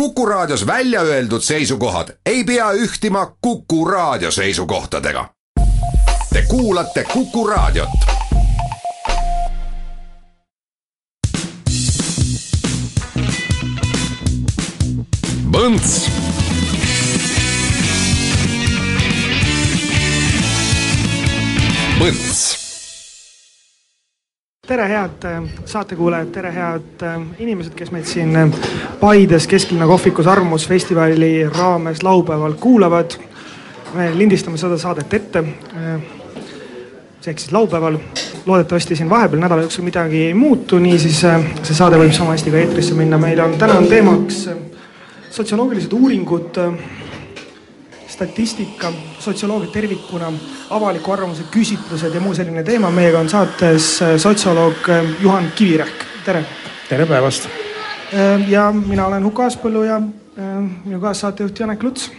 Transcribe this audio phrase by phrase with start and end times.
[0.00, 5.28] Kuku Raadios välja öeldud seisukohad ei pea ühtima Kuku Raadio seisukohtadega.
[6.32, 7.88] Te kuulate Kuku Raadiot.
[15.52, 16.10] Põnts
[21.98, 22.65] Põnts
[24.66, 28.50] tere, head äh, saatekuulajad, tere, head äh, inimesed, kes meid siin äh,
[29.00, 33.18] Paides Kesklinna kohvikus Arvamusfestivali raames laupäeval kuulavad.
[33.94, 35.44] me lindistame seda saadet ette.
[37.20, 37.98] see ehk siis laupäeval,
[38.46, 42.58] loodetavasti siin vahepeal nädala jooksul midagi ei muutu, niisiis see saade võib sama hästi ka
[42.58, 43.18] eetrisse minna.
[43.18, 44.48] meil on täna on teemaks
[45.30, 46.58] sotsioloogilised uuringud
[48.16, 50.30] statistika, sotsioloogia tervikuna,
[50.70, 52.90] avaliku arvamuse küsitlused ja muu selline teema.
[52.90, 56.44] meiega on saates äh, sotsioloog äh, Juhan Kivirähk, tere.
[56.88, 57.48] tere päevast.
[58.14, 60.00] Äh, ja mina olen Huko Aaspõllu ja
[60.84, 62.10] minu kaassaatejuht Janek Luts.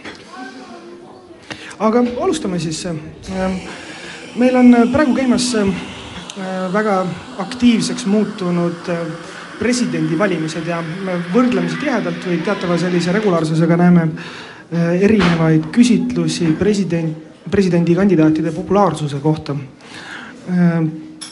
[1.78, 2.86] aga alustame siis.
[4.36, 5.52] meil on praegu käimas
[6.72, 7.06] väga
[7.38, 8.90] aktiivseks muutunud
[9.58, 14.08] presidendivalimised ja me võrdlemisi tihedalt või teatava sellise regulaarsusega näeme
[14.76, 17.16] erinevaid küsitlusi president,
[17.50, 19.56] presidendikandidaatide populaarsuse kohta.
[20.50, 20.82] Äh,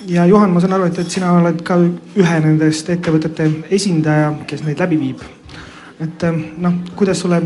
[0.09, 1.77] ja Juhan, ma saan aru, et, et sina oled ka
[2.17, 5.25] ühe nendest ettevõtete esindaja, kes neid läbi viib.
[6.01, 7.42] et äh, noh, kuidas sulle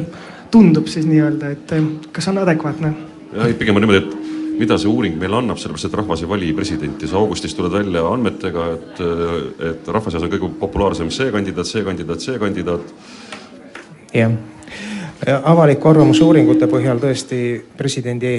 [0.51, 1.75] tundub siis nii-öelda, et
[2.13, 2.93] kas on adekvaatne?
[3.33, 6.29] jah, ei pigem on niimoodi, et mida see uuring meile annab, sellepärast et rahvas ei
[6.29, 9.03] vali presidenti, sa augustis tuled välja andmetega, et,
[9.71, 12.97] et rahva seas on kõige populaarsem see kandidaat, see kandidaat, see kandidaat.
[14.15, 14.35] jah
[15.27, 17.41] avaliku arvamuse uuringute põhjal tõesti
[17.77, 18.35] presidendi,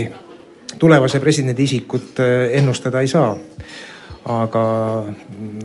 [0.80, 3.36] tulevase presidendi isikut äh, ennustada ei saa.
[4.22, 4.64] aga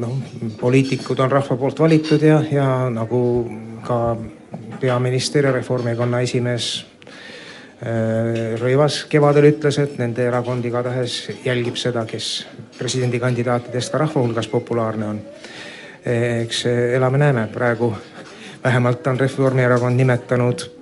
[0.01, 0.13] noh,
[0.61, 3.21] poliitikud on rahva poolt valitud ja, ja nagu
[3.85, 4.17] ka
[4.81, 6.87] peaminister ja Reformierakonna esimees
[7.85, 12.47] äh, Rõivas kevadel ütles, et nende erakond igatahes jälgib seda, kes
[12.79, 15.21] presidendikandidaatidest ka rahva hulgas populaarne on.
[16.07, 17.93] eks elame-näeme, praegu
[18.65, 20.76] vähemalt on Reformierakond nimetanud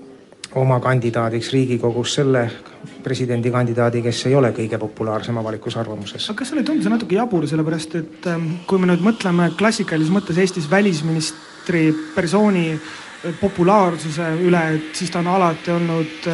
[0.55, 2.45] oma kandidaadiks Riigikogus selle
[3.05, 6.29] presidendikandidaadi, kes ei ole kõige populaarsem avalikus arvamuses.
[6.31, 9.51] aga kas sulle ei tundu see natuke jabur, sellepärast et ähm, kui me nüüd mõtleme
[9.59, 12.69] klassikalises mõttes Eestis välisministri persooni
[13.41, 16.27] populaarsuse üle, et siis ta on alati olnud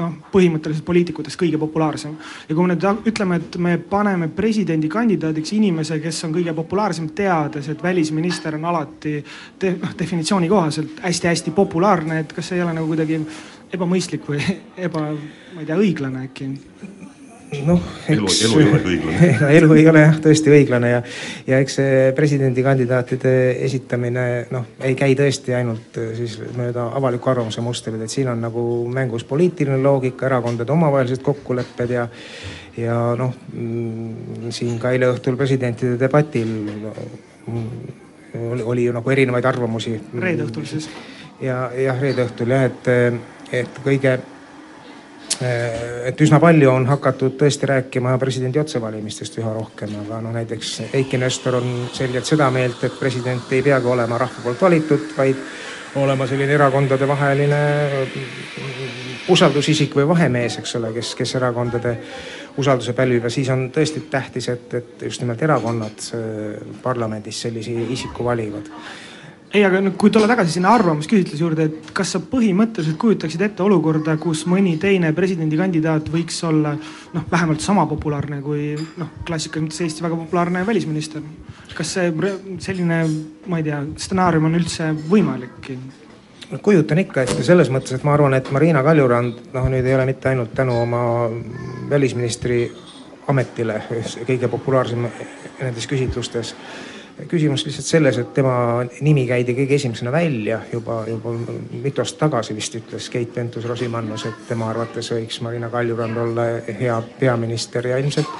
[0.00, 2.16] noh, põhimõtteliselt poliitikutest kõige populaarsem.
[2.48, 7.68] ja kui me nüüd ütleme, et me paneme presidendikandidaadiks inimese, kes on kõige populaarsem, teades,
[7.68, 9.16] et välisminister on alati
[9.62, 13.20] noh, definitsiooni kohaselt hästi-hästi populaarne, et kas ei ole nagu kuidagi
[13.74, 14.40] ebamõistlik või
[14.76, 15.08] eba,
[15.54, 16.52] ma ei tea, õiglane äkki?
[17.62, 21.00] noh, eks elu, elu ei ole õiglane elu ei ole jah tõesti õiglane ja,
[21.46, 23.34] ja eks see presidendikandidaatide
[23.66, 24.24] esitamine
[24.54, 28.64] noh, ei käi tõesti ainult äh, siis mööda avaliku arvamuse mustreid, et siin on nagu
[28.90, 32.08] mängus poliitiline loogika, erakondade omavahelised kokkulepped ja
[32.80, 37.68] ja noh, mm, siin ka eile õhtul presidentide debatil mm,
[38.64, 39.94] oli ju nagu erinevaid arvamusi.
[40.18, 40.88] reede õhtul siis?
[41.42, 42.92] ja jah, reede õhtul jah, et
[43.60, 44.14] et kõige,
[45.40, 51.18] et üsna palju on hakatud tõesti rääkima presidendi otsevalimistest üha rohkem, aga noh, näiteks Eiki
[51.18, 55.46] Nestor on selgelt seda meelt, et president ei peagi olema rahva poolt valitud, vaid
[56.00, 57.60] olema selline erakondadevaheline
[59.30, 61.94] usaldusisik või vahemees, eks ole, kes, kes erakondade
[62.60, 63.24] usalduse pälvib.
[63.24, 68.70] Ja siis on tõesti tähtis, et, et just nimelt erakonnad eh, parlamendis sellise isiku valivad
[69.54, 73.62] ei, aga nüüd, kui tulla tagasi sinna arvamusküsitluse juurde, et kas sa põhimõtteliselt kujutaksid ette
[73.62, 79.84] olukorda, kus mõni teine presidendikandidaat võiks olla noh, vähemalt sama populaarne kui noh, klassikalises mõttes
[79.86, 81.22] Eesti väga populaarne välisminister.
[81.74, 82.10] kas see
[82.62, 82.98] selline,
[83.46, 85.70] ma ei tea, stsenaarium on üldse võimalik?
[86.62, 90.06] kujutan ikka ette selles mõttes, et ma arvan, et Marina Kaljurand noh, nüüd ei ole
[90.06, 91.04] mitte ainult tänu oma
[91.90, 92.66] välisministri
[93.30, 93.78] ametile
[94.26, 95.06] kõige populaarsem
[95.62, 96.52] nendes küsitlustes
[97.30, 101.34] küsimus lihtsalt selles, et tema nimi käidi kõige esimesena välja juba, juba
[101.70, 107.00] mitu aastat tagasi vist ütles Keit Pentus-Rosimannus, et tema arvates võiks Marina Kaljurand olla hea
[107.20, 108.30] peaminister ja ilmselt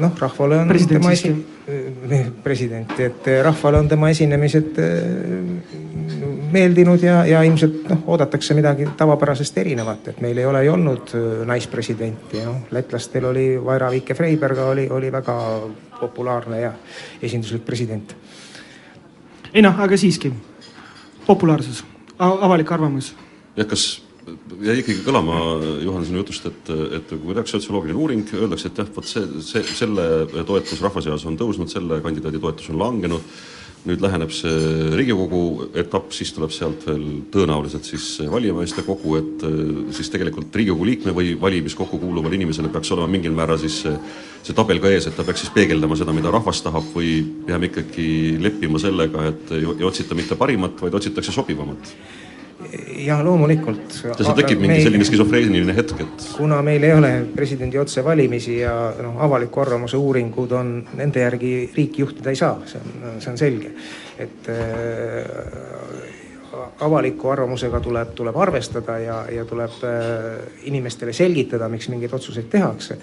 [0.00, 4.78] noh, rahvale on president tema esi-, president, et rahvale on tema esinemised
[6.52, 11.14] meeldinud ja, ja ilmselt noh, oodatakse midagi tavapärasest erinevat, et meil ei ole ju olnud
[11.48, 15.36] naispresidenti, noh, lätlastel oli Vaira Vike-Freiberga oli, oli väga
[16.00, 16.72] populaarne ja
[17.22, 18.16] esinduslik president.
[19.54, 20.32] ei noh, aga siiski
[21.26, 21.84] populaarsus,
[22.18, 23.14] avalik arvamus.
[23.56, 24.02] jah, kas
[24.62, 25.38] jäi ikkagi kõlama,
[25.82, 29.64] Juhan, sinu jutust, et, et kui tehakse sotsioloogiline uuring, öeldakse, et jah, vot see, see,
[29.66, 33.42] selle toetus rahva seas on tõusnud, selle kandidaadi toetus on langenud.
[33.88, 37.02] Nüüd läheneb see Riigikogu etapp, siis tuleb sealt veel
[37.34, 39.44] tõenäoliselt siis valijameeste kogu, et
[39.96, 43.94] siis tegelikult Riigikogu liikme või valimiskokku kuuluval inimesel peaks olema mingil määral siis see,
[44.46, 47.70] see tabel ka ees, et ta peaks siis peegeldama seda, mida rahvas tahab või peame
[47.72, 48.08] ikkagi
[48.42, 51.96] leppima sellega, et ei otsita mitte parimat, vaid otsitakse sobivamat
[53.06, 53.98] ja loomulikult.
[54.04, 56.26] ja seal tekib mingi meil, selline skisofreeniline hetk, et.
[56.36, 62.04] kuna meil ei ole presidendi otsevalimisi ja noh, avaliku arvamuse uuringud on, nende järgi riiki
[62.04, 63.72] juhtida ei saa, see on, see on selge.
[64.22, 66.12] et äh,
[66.80, 72.98] avaliku arvamusega tuleb, tuleb arvestada ja, ja tuleb äh, inimestele selgitada, miks mingeid otsuseid tehakse.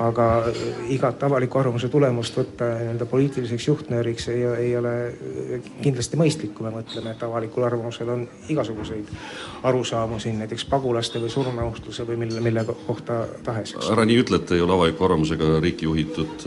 [0.00, 0.60] Aga äh,
[0.94, 4.94] igat avaliku arvamuse tulemust võtta nii-öelda poliitiliseks juhtnööriks ei, ei ole
[5.82, 9.10] kindlasti mõistlik, kui me mõtleme, et avalikul arvamusel on igasuguseid
[9.68, 13.74] arusaamu siin näiteks pagulaste või surmanuhtluse või mille, mille kohta tahes.
[13.92, 16.46] ära nii ütle, et ei ole avaliku arvamusega riiki juhitud.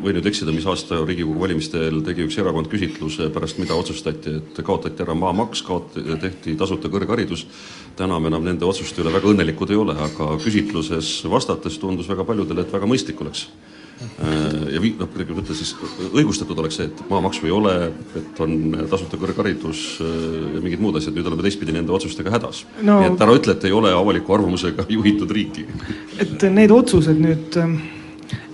[0.00, 4.38] võin nüüd eksida, mis aasta Riigikogu valimiste eel tegi üks erakond küsitluse, pärast mida otsustati,
[4.40, 7.46] et kaotati ära maamaks, kaot-, tehti tasuta kõrgharidus,
[8.00, 12.26] täna me enam nende otsuste üle väga õnnelikud ei ole, aga küsitluses vastates tundus väga
[12.28, 13.46] paljudele, et väga mõistlik oleks
[14.00, 15.74] äh, ja vi-, noh, kuidagi ütle siis,
[16.08, 17.76] õigustatud oleks see, et maamaksu ei ole,
[18.20, 18.56] et on
[18.90, 20.18] tasuta kõrgharidus äh,
[20.56, 23.00] ja mingid muud asjad, nüüd oleme teistpidi nende otsustega hädas no,.
[23.02, 25.68] nii et ära ütle, et ei ole avaliku arvamusega juhitud riiki.
[26.20, 27.80] et need otsused nüüd ähm,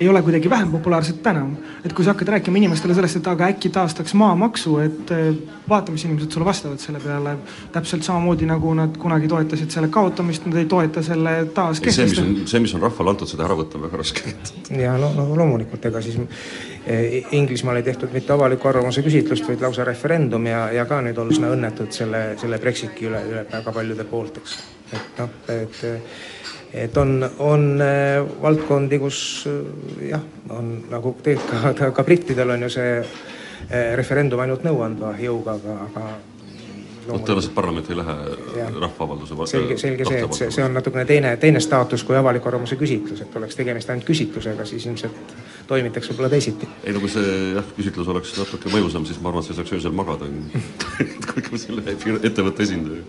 [0.00, 1.46] ei ole kuidagi vähem populaarsed täna.
[1.84, 5.34] et kui sa hakkad rääkima inimestele sellest, et aga äkki taastaks maamaksu, et eh,
[5.68, 7.36] vaata, mis inimesed sulle vastavad selle peale.
[7.72, 12.16] täpselt samamoodi nagu nad kunagi toetasid selle kaotamist, nad ei toeta selle taaskehtestamist.
[12.16, 14.34] see, mis on, see, mis on rahvale antud, seda ära võtta on väga raske.
[14.82, 16.20] ja no, no loomulikult, ega siis
[16.86, 21.18] eh, Inglismaal ei tehtud mitte avaliku arvamuse küsitlust, vaid lausa referendum ja, ja ka nüüd
[21.18, 24.58] olla üsna õnnetud selle, selle Brexiti üle, üle väga paljude poolt, eks.
[24.92, 25.84] et noh, et
[26.76, 29.18] et on, on äh, valdkondi, kus
[29.48, 35.14] äh, jah, on nagu tegelikult ka, ka brittidel on ju see äh, referendum ainult nõuandva
[35.20, 36.08] jõuga, aga, aga
[37.06, 38.16] no tõenäoliselt parlament ei lähe
[38.82, 42.76] rahvaavalduse selge, selge see, et see, see on natukene teine, teine staatus kui avaliku arvamuse
[42.80, 45.36] küsitlus, et oleks tegemist ainult küsitlusega, siis ilmselt
[45.70, 46.68] toimitaks võib-olla teisiti.
[46.84, 49.62] ei no kui see jah, küsitlus oleks natuke mõjusam, siis ma arvan, et sa ei
[49.62, 50.28] saaks öösel magada
[51.48, 51.86] kui selle
[52.28, 53.06] ettevõtte esindaja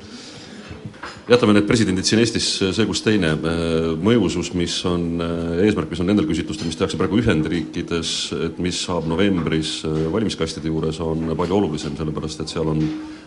[1.27, 3.33] jätame need presidendid siin Eestis see kus teine.
[3.35, 8.13] Äh, mõjusus, mis on äh, eesmärk, mis on nendel küsitlustel, mis tehakse praegu Ühendriikides,
[8.47, 12.79] et mis saab novembris äh, valimiskastide juures, on palju olulisem, sellepärast et seal on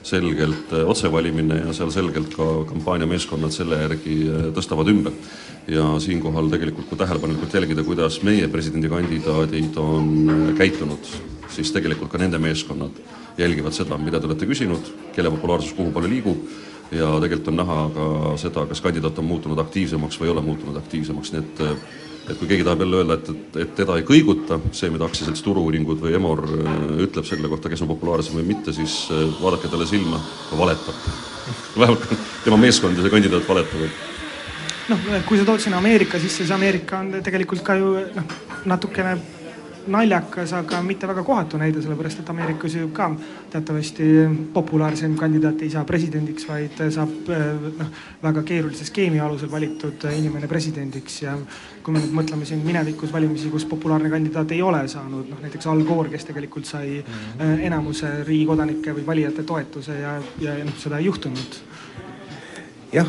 [0.06, 4.16] selgelt otsevalimine ja seal selgelt ka kampaaniameeskonnad selle järgi
[4.56, 5.12] tõstavad ümber.
[5.68, 11.12] ja siinkohal tegelikult, kui tähelepanelikult jälgida, kuidas meie presidendikandidaadid on käitunud,
[11.52, 12.96] siis tegelikult ka nende meeskonnad
[13.38, 16.48] jälgivad seda, mida te olete küsinud, kelle populaarsus kuhu palju liigub
[16.92, 18.06] ja tegelikult on näha ka
[18.40, 21.66] seda, kas kandidaat on muutunud aktiivsemaks või ei ole muutunud aktiivsemaks, nii et
[22.30, 25.42] et kui keegi tahab jälle öelda, et, et, et teda ei kõiguta, see, mida aktsiaselts
[25.42, 26.76] Turu-uuringud või Emor äh,
[27.06, 30.20] ütleb selle kohta, kes on populaarsem või mitte, siis äh, vaadake talle silma,
[30.50, 31.08] ta valetab.
[31.80, 32.06] vähemalt
[32.44, 33.98] tema meeskond ja see kandidaat valetavad
[34.90, 38.34] noh, kui sa tood sinna Ameerika sisse, siis Ameerika on tegelikult ka ju noh,
[38.70, 39.16] natukene
[39.86, 43.10] naljakas, aga mitte väga kohatu näide, sellepärast et Ameerikas ju ka
[43.50, 44.06] teatavasti
[44.54, 47.30] populaarsem kandidaat ei saa presidendiks, vaid saab
[47.78, 47.92] noh,
[48.22, 51.36] väga keerulise skeemi alusel valitud inimene presidendiks ja
[51.82, 55.70] kui me nüüd mõtleme siin minevikus valimisi, kus populaarne kandidaat ei ole saanud, noh näiteks
[55.70, 57.64] Al Gore, kes tegelikult sai -hmm.
[57.70, 61.60] enamuse riigi kodanike või valijate toetuse ja, ja noh, seda ei juhtunud
[62.92, 63.06] jah,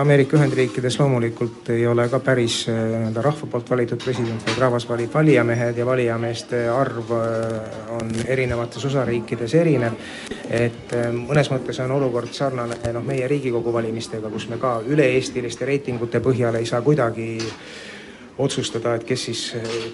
[0.00, 4.86] Ameerika Ühendriikides loomulikult ei ole ka päris äh, nii-öelda rahva poolt valitud president, vaid rahvas
[4.88, 9.98] valib valijamehed ja valijameeste arv äh, on erinevates osariikides erinev.
[10.50, 15.66] et äh, mõnes mõttes on olukord sarnane noh, meie Riigikogu valimistega, kus me ka üle-eestiliste
[15.66, 17.38] reitingute põhjal ei saa kuidagi
[18.38, 19.42] otsustada, et kes siis,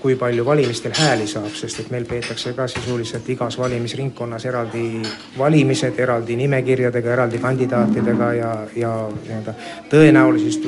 [0.02, 5.02] kui palju valimistel hääli saab, sest et meil peetakse ka sisuliselt igas valimisringkonnas eraldi
[5.38, 9.54] valimised, eraldi nimekirjadega, eraldi kandidaatidega ja, ja nii-öelda
[9.92, 10.66] tõenäolisust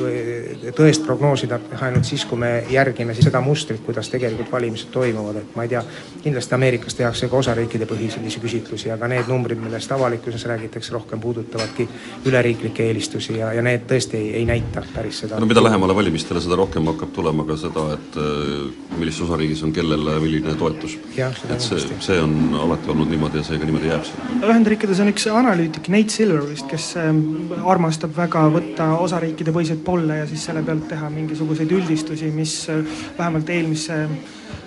[0.77, 5.59] tõest prognoosida ainult siis, kui me järgime siis seda mustrit, kuidas tegelikult valimised toimuvad, et
[5.59, 5.83] ma ei tea,
[6.23, 11.89] kindlasti Ameerikas tehakse ka osariikide põhiselisi küsitlusi, aga need numbrid, millest avalikkuses räägitakse, rohkem puudutavadki
[12.25, 15.39] üleriiklikke eelistusi ja, ja need tõesti ei, ei näita päris seda.
[15.43, 19.73] no mida lähemale valimistele, seda rohkem hakkab tulema ka seda, et äh, millises osariigis on
[19.75, 20.97] kellele milline toetus.
[21.17, 24.11] et see, see on alati olnud niimoodi ja see ka niimoodi jääb.
[24.39, 27.21] Ühendriikides on üks analüütik, Nate Silver vist, kes ähm,
[27.65, 32.81] armastab väga võtta osariikide põhiseid polle ja siis selle pealt teha mingisuguseid üldistusi, mis äh,
[33.17, 34.05] vähemalt eelmise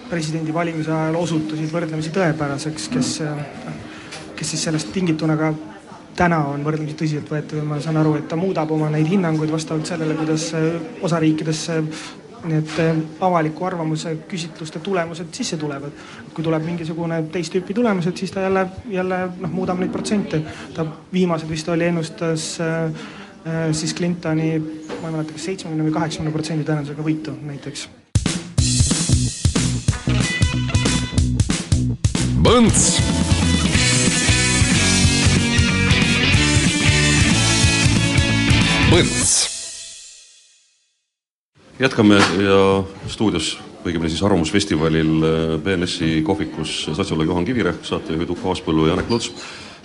[0.09, 3.75] presidendivalimise ajal osutusid võrdlemisi tõepäraseks, kes, äh,
[4.39, 5.53] kes siis sellest tingituna ka
[6.19, 9.53] täna on võrdlemisi tõsiselt võetav ja ma saan aru, et ta muudab oma neid hinnanguid
[9.55, 10.51] vastavalt sellele, kuidas
[11.07, 11.61] osariikides
[12.45, 12.71] need
[13.21, 15.93] avaliku arvamuse küsitluste tulemused sisse tulevad.
[16.35, 20.43] kui tuleb mingisugune teist tüüpi tulemused, siis ta jälle, jälle noh, muudab neid protsente.
[20.75, 22.93] ta viimased vist oli, ennustas äh,
[23.73, 24.59] siis Clintoni,
[25.03, 27.89] ma ei mäleta, kas seitsmekümne või kaheksakümne protsendi tõenäosusega võitu näiteks.
[32.43, 32.99] Põnts
[38.89, 39.58] Põnts.
[41.79, 42.59] Jätkame ja
[43.11, 43.57] stuudios,
[43.87, 45.23] õigemini siis Arvamusfestivalil
[45.63, 49.31] BNS-i äh, kohvikus sotsioloog Juhan Kivirähk, saatejuhid Ukko Aaspõllu ja Janek Luts.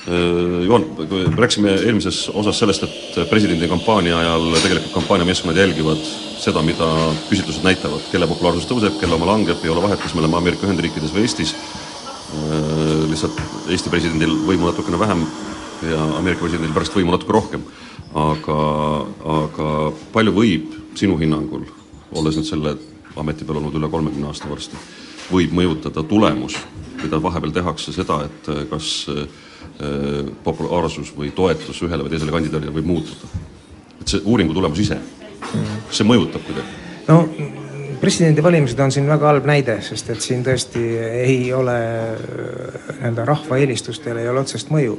[0.08, 0.88] Äh, Juhan,
[1.38, 6.02] rääkisime eelmises osas sellest, et presidendi kampaania ajal tegelikult kampaaniameeskonnad jälgivad
[6.42, 6.90] seda, mida
[7.30, 10.68] küsitlused näitavad, kelle populaarsus tõuseb, kelle oma langeb, ei ole vahet, kas me oleme Ameerika
[10.68, 11.54] Ühendriikides või Eestis.
[11.54, 15.26] Äh, lihtsalt Eesti presidendil võimu natukene vähem
[15.86, 17.64] ja Ameerika presidendil pärast võimu natuke rohkem
[18.14, 18.58] aga,
[19.26, 19.70] aga
[20.14, 21.66] palju võib sinu hinnangul,
[22.16, 22.76] olles nüüd selle
[23.20, 24.80] ameti peal olnud üle kolmekümne aasta varsti,
[25.32, 26.58] võib mõjutada tulemus,
[27.02, 29.26] mida vahepeal tehakse, seda, et kas äh,
[30.44, 33.34] populaarsus või toetus ühele või teisele kandidaadile võib muutuda?
[34.04, 34.98] et see uuringu tulemus ise,
[35.40, 36.82] kas see mõjutab kuidagi?
[37.08, 37.22] no
[38.04, 40.82] presidendivalimised on siin väga halb näide, sest et siin tõesti
[41.24, 41.76] ei ole
[42.98, 44.98] nii-öelda rahva eelistustel ei ole otsest mõju.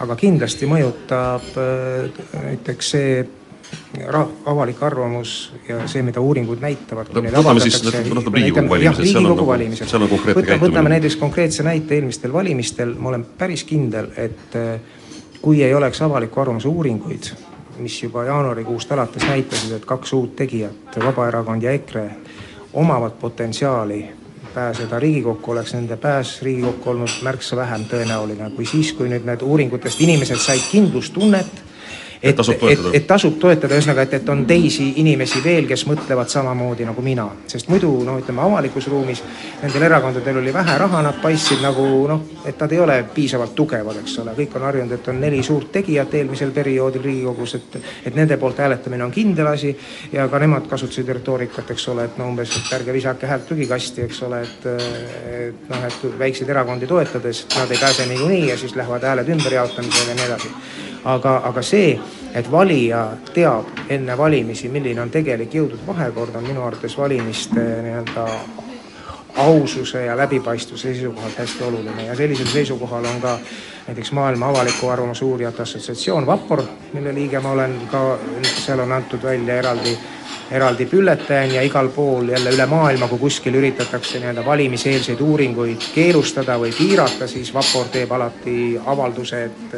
[0.00, 1.50] aga kindlasti mõjutab
[2.32, 3.10] näiteks see
[4.46, 7.10] avalik arvamus ja see, mida uuringud näitavad.
[7.14, 10.68] no võtame siis, võtame Riigikogu valimised, seal on nagu, seal on konkreetne Võta, käitumine.
[10.68, 14.80] võtame näiteks konkreetse näite eelmistel valimistel, ma olen päris kindel, et äh,
[15.42, 17.30] kui ei oleks avaliku arvamuse uuringuid,
[17.78, 22.10] mis juba jaanuarikuust alates näitasid, et kaks uut tegijat, Vabaerakond ja EKRE,
[22.72, 24.04] omavad potentsiaali
[24.54, 29.44] pääseda Riigikokku, oleks nende pääs Riigikokku olnud märksa vähem tõenäoline kui siis, kui nüüd need
[29.44, 31.65] uuringutest inimesed said kindlustunnet
[32.28, 32.40] et,
[32.70, 37.02] et, et tasub toetada, ühesõnaga, et, et on teisi inimesi veel, kes mõtlevad samamoodi nagu
[37.02, 37.28] mina.
[37.46, 39.22] sest muidu no ütleme, avalikus ruumis
[39.62, 44.00] nendel erakondadel oli vähe raha, nad paistsid nagu noh, et nad ei ole piisavalt tugevad,
[44.02, 48.14] eks ole, kõik on harjunud, et on neli suurt tegijat eelmisel perioodil Riigikogus, et et
[48.14, 49.76] nende poolt hääletamine on kindel asi.
[50.12, 54.06] Ja ka nemad kasutasid retoorikat, eks ole, et no umbes, et ärge visake häält prügikasti,
[54.06, 58.76] eks ole, et et noh, et väikseid erakondi toetades nad ei pääse niikuinii ja siis
[58.76, 60.52] lähevad hääled ümberjaotamisele ja nii edasi
[61.04, 61.98] aga, aga see,
[62.34, 68.26] et valija teab enne valimisi, milline on tegelik jõudude vahekord, on minu arvates valimiste nii-öelda
[69.36, 72.06] aususe ja läbipaistvuse seisukohalt hästi oluline.
[72.06, 73.38] Ja sellisel seisukohal on ka
[73.86, 76.62] näiteks Maailma Avaliku Arvamuse Uurijate Assotsiatsioon, Vapor,
[76.92, 78.18] mille liige ma olen ka,
[78.64, 79.98] seal on antud välja eraldi
[80.50, 86.54] eraldi bülletään ja igal pool jälle üle maailma, kui kuskil üritatakse nii-öelda valimiseelseid uuringuid keelustada
[86.58, 89.76] või piirata, siis Vapor teeb alati avalduse, et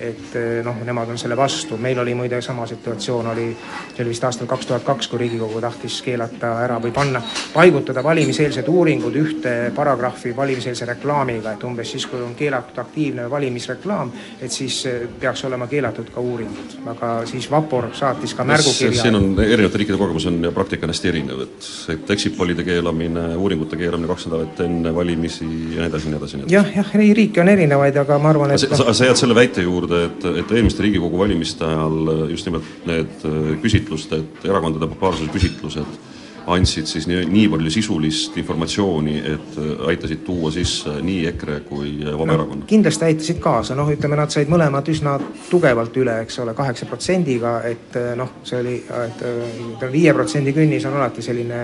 [0.00, 3.46] et eh, noh, nemad on selle vastu, meil oli muide sama situatsioon oli,
[3.94, 8.02] see oli vist aastal kaks tuhat kaks, kui Riigikogu tahtis keelata ära või panna, paigutada
[8.04, 14.52] valimiseelsed uuringud ühte paragrahvi valimiseelse reklaamiga, et umbes siis, kui on keelatud aktiivne valimisreklaam, et
[14.52, 19.02] siis eh, peaks olema keelatud ka uuringud, aga siis Vapor saatis ka märgukirja.
[19.02, 23.26] siin on erinevate riikide kogemus on ja praktika on hästi erinev, et, et exit-pollide keelamine,
[23.36, 26.42] uuringute keelamine kaks nädalat enne valimisi ja nii edasi, nii edasi.
[26.48, 29.64] jah, jah, ei riike on erinevaid, aga ma arvan, et sa, sa jääd selle väite
[29.64, 35.32] juurde, juurde, et, et eelmiste Riigikogu valimiste ajal just nimelt need äh, küsitlused, erakondade populaarsuse
[35.34, 36.09] küsitlused
[36.46, 41.92] andsid siis nii, nii palju sisulist informatsiooni, et äh, aitasid tuua sisse nii EKRE kui
[42.04, 42.68] Vabaerakonna no,?
[42.70, 45.16] kindlasti aitasid kaasa, noh, ütleme, nad said mõlemad üsna
[45.50, 50.54] tugevalt üle, eks ole, kaheksa protsendiga, et äh, noh, see oli, et ütleme, viie protsendi
[50.56, 51.60] künnis on alati selline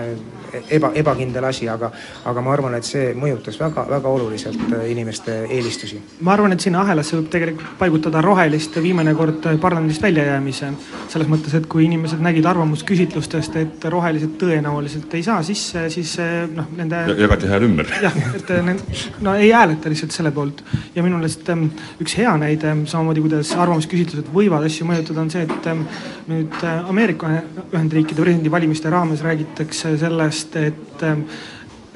[0.69, 1.91] eba, ebakindel asi, aga
[2.27, 6.01] aga ma arvan, et see mõjutas väga, väga oluliselt äh, inimeste eelistusi.
[6.21, 10.71] ma arvan, et sinna ahelasse võib tegelikult paigutada rohelist viimane kord parlamendist väljajäämise.
[11.07, 14.66] selles mõttes, et kui inimesed nägid arvamusküsitlustest, et rohelised tõenäoliselt
[15.17, 17.89] ei saa sisse, siis äh, noh, nende jagati hääl ümber.
[18.03, 18.83] jah, et äh, need,
[19.25, 20.63] no ei hääleta lihtsalt selle poolt.
[20.95, 21.67] ja minu meelest ähm,
[22.03, 25.85] üks hea näide, samamoodi kuidas arvamusküsitlused võivad asju mõjutada, on see, et ähm,
[26.31, 27.31] nüüd Ameerika
[27.71, 31.05] Ühendriikide presidendivalimiste raames räägitakse sellest, et,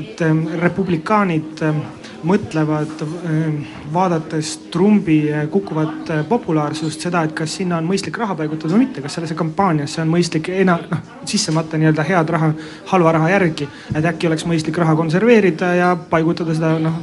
[0.02, 0.24] et
[0.62, 1.66] republikaanid
[2.28, 3.02] mõtlevad,
[3.94, 8.86] vaadates Trumpi äh, kukkuvat äh, populaarsust, seda, et kas sinna on mõistlik raha paigutada või
[8.86, 12.52] mitte, kas sellesse kampaaniasse on mõistlik ena-, noh, sisse matta nii-öelda head raha
[12.94, 13.68] halva raha järgi.
[13.96, 17.02] et äkki oleks mõistlik raha konserveerida ja paigutada seda noh,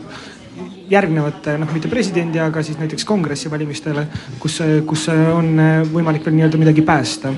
[0.90, 4.06] järgnevate noh, mitte presidendi, aga siis näiteks kongressi valimistele,
[4.40, 7.34] kus, kus on äh, võimalik veel nii-öelda midagi päästa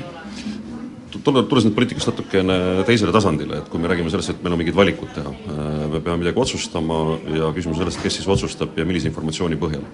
[1.19, 2.57] tulla, tulles nüüd poliitikast natukene
[2.88, 6.00] teisele tasandile, et kui me räägime sellest, et meil on mingid valikud teha, äh, me
[6.00, 7.00] peame midagi otsustama
[7.37, 9.87] ja küsimus sellest, kes siis otsustab ja millise informatsiooni põhjal.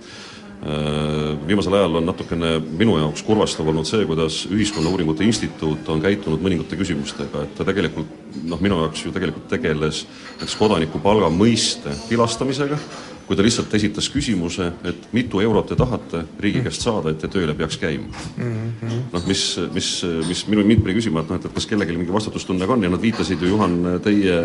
[1.47, 6.79] Viimasel ajal on natukene minu jaoks kurvastav olnud see, kuidas Ühiskonnauuringute Instituut on käitunud mõningate
[6.81, 12.81] küsimustega, et ta tegelikult noh, minu jaoks ju tegelikult tegeles näiteks kodanikupalga mõiste tilastamisega,
[13.27, 17.31] kui ta lihtsalt esitas küsimuse, et mitu eurot te tahate riigi käest saada, et te
[17.31, 19.01] tööle peaks käima mm -hmm..
[19.13, 19.43] noh, mis,
[19.75, 19.91] mis,
[20.29, 22.91] mis minu, mind pani küsima, et noh, et, et kas kellelgi mingi vastutustundega on ja
[22.91, 24.39] nad viitasid ju, Juhan, teie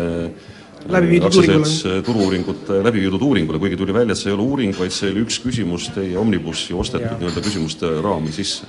[1.08, 2.02] viidud uuringule.
[2.02, 5.22] turu-uuringute läbi viidud uuringule, kuigi tuli välja, et see ei ole uuring, vaid see oli
[5.22, 8.66] üks küsimus teie Omnibussi ostetud nii-öelda küsimuste raami sisse.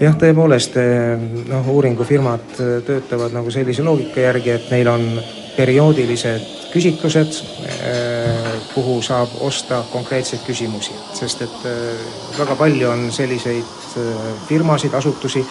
[0.00, 0.76] jah, tõepoolest
[1.48, 5.08] noh, uuringufirmad töötavad nagu sellise loogika järgi, et neil on
[5.56, 7.42] perioodilised küsitlused,
[8.74, 11.68] kuhu saab osta konkreetseid küsimusi, sest et
[12.38, 13.76] väga palju on selliseid
[14.48, 15.44] firmasid, asutusi,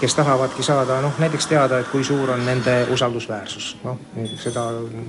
[0.00, 3.76] kes tahavadki saada noh, näiteks teada, et kui suur on nende usaldusväärsus.
[3.84, 4.00] noh,
[4.40, 4.64] seda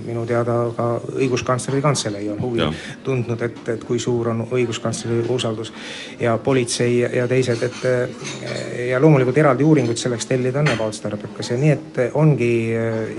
[0.06, 2.70] minu teada ka õiguskantsleri kantselei on huvi ja.
[3.04, 5.74] tundnud, et, et kui suur on õiguskantsleri usaldus
[6.20, 11.75] ja politsei ja teised, et ja loomulikult eraldi uuringuid selleks tellida on ebaotstarbekas ja nii,
[11.75, 12.56] et ongi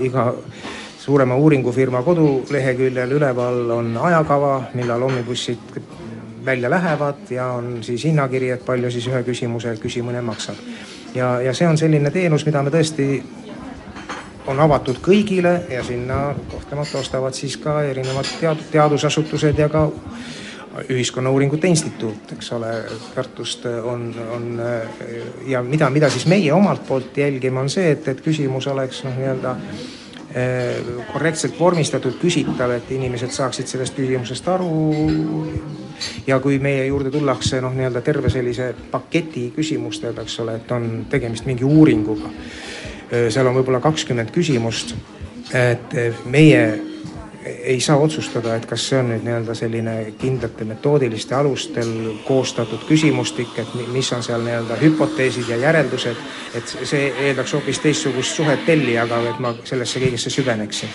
[0.07, 0.31] iga
[1.07, 5.77] suurema uuringufirma koduleheküljel üleval on ajakava, millal hommibussid
[6.45, 10.59] välja lähevad ja on siis hinnakiri, et palju siis ühe küsimuse küsimine maksab.
[11.15, 13.21] Ja, ja see on selline teenus, mida me tõesti,
[14.51, 16.17] on avatud kõigile ja sinna
[16.51, 19.87] kahtlemata ostavad siis ka erinevad tead-, teadusasutused ja ka
[20.91, 22.73] Ühiskonnauuringute Instituut, eks ole,
[23.15, 24.59] Tartust on, on
[25.47, 29.15] ja mida, mida siis meie omalt poolt jälgime, on see, et, et küsimus oleks noh,
[29.17, 29.55] nii-öelda
[31.13, 34.71] korrektselt vormistatud, küsitav, et inimesed saaksid sellest küsimusest aru.
[36.27, 41.07] Ja kui meie juurde tullakse noh, nii-öelda terve sellise paketi küsimustega, eks ole, et on
[41.09, 42.29] tegemist mingi uuringuga,
[43.09, 44.93] seal on võib-olla kakskümmend küsimust,
[45.57, 45.95] et
[46.29, 46.86] meie
[47.47, 51.89] ei saa otsustada, et kas see on nüüd nii-öelda selline kindlate metoodiliste alustel
[52.27, 56.21] koostatud küsimustik, et mis on seal nii-öelda hüpoteesid ja järeldused,
[56.57, 60.89] et see eeldaks hoopis teistsugust suhet tellijaga, et ma sellesse kõigesse süveneksin.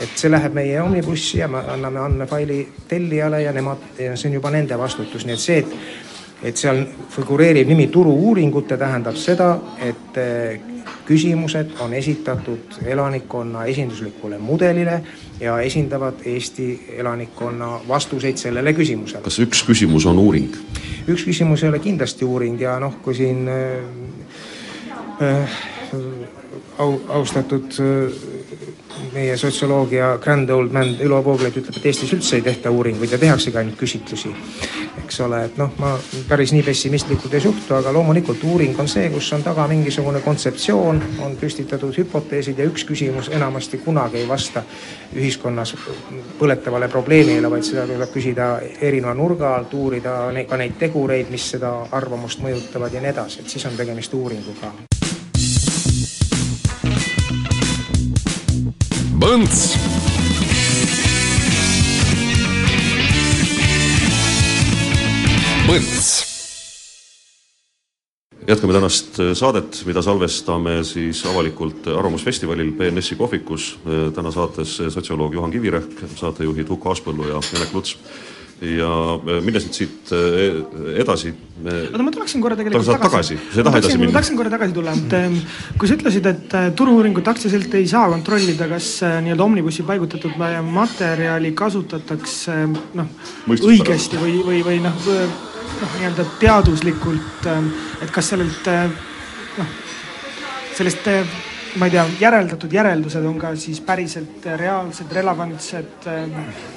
[0.00, 4.50] et see läheb meie Omnibussi ja me anname andmefaili tellijale ja nemad, see on juba
[4.50, 6.07] nende vastutus, nii et see, et
[6.42, 10.18] et seal figureerib nimi turu-uuringute, tähendab seda, et
[11.08, 15.02] küsimused on esitatud elanikkonna esinduslikule mudelile
[15.40, 19.22] ja esindavad Eesti elanikkonna vastuseid sellele küsimusele.
[19.22, 20.52] kas üks küsimus on uuring?
[21.08, 23.56] üks küsimus ei ole kindlasti uuring ja noh, kui siin äh,
[25.22, 25.58] äh,
[26.78, 28.37] au, austatud äh,
[29.12, 33.18] meie sotsioloogia grand old man Ülo Vooglaid ütleb, et Eestis üldse ei tehta uuringuid ja
[33.18, 34.34] tehaksegi ainult küsitlusi.
[34.98, 35.94] eks ole, et noh, ma
[36.28, 41.02] päris nii pessimistlikult ei suhtu, aga loomulikult uuring on see, kus on taga mingisugune kontseptsioon,
[41.24, 44.62] on püstitatud hüpoteesid ja üks küsimus enamasti kunagi ei vasta
[45.16, 45.74] ühiskonnas
[46.38, 51.74] põletavale probleemile, vaid seda tuleb küsida erineva nurga alt, uurida ka neid tegureid, mis seda
[51.92, 54.97] arvamust mõjutavad ja nii edasi, et siis on tegemist uuringuga
[59.18, 59.74] Põnts.
[65.66, 66.06] Põnts.
[68.48, 73.74] jätkame tänast saadet, mida salvestame siis avalikult Arvamusfestivalil BNS-i kohvikus.
[74.14, 77.98] täna saates sotsioloog Juhan Kivirähk, saatejuhid Huko Aaspõllu ja Janek Luts
[78.60, 81.30] ja äh, minnes nüüd siit äh, edasi.
[81.62, 84.10] oota, ma tuleksin korra tegelikult tagasi, tagasi., sa ei taha edasi minna?
[84.10, 85.36] ma tahaksin korra tagasi tulla, et ähm,
[85.78, 90.34] kui sa ütlesid, et äh, Turu-uuringute aktsiasilt ei saa kontrollida, kas nii-öelda Omnibussi paigutatud
[90.72, 92.56] materjali kasutatakse
[92.98, 93.12] noh,
[93.54, 97.70] õigesti või, või, või noh, noh, nii-öelda teaduslikult, ähm,
[98.02, 98.72] et kas sellelt
[99.58, 99.76] noh,
[100.74, 101.06] sellest
[101.76, 106.34] ma ei tea, järeldatud järeldused on ka siis päriselt reaalsed, relevantsed, ähm,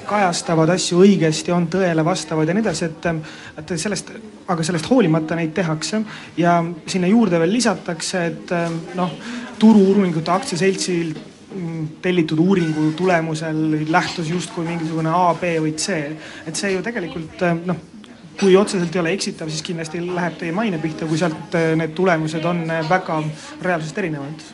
[0.08, 3.22] kajastavad asju õigesti, on tõele vastavad ja nii edasi, et, ähm,
[3.58, 4.12] et sellest,
[4.52, 6.02] aga sellest hoolimata neid tehakse
[6.36, 9.14] ja sinna juurde veel lisatakse, et ähm, noh,
[9.62, 16.02] turu-uuringute aktsiaseltsil mm, tellitud uuringu tulemusel lähtus justkui mingisugune A, B või C.
[16.46, 17.91] et see ju tegelikult noh
[18.40, 21.94] kui otseselt ei ole eksitav, siis kindlasti läheb teie maine pihta, kui sealt äh, need
[21.96, 23.20] tulemused on äh, väga
[23.62, 24.44] reaalsusest erinevad.